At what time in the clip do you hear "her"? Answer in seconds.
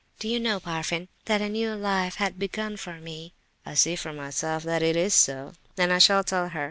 6.49-6.59